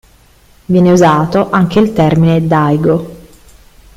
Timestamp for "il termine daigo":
1.79-3.17